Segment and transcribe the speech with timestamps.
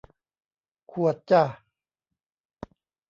[0.91, 1.43] ขวดจ้ะ